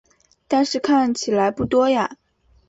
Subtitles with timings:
[0.47, 2.17] 但是看起来不多呀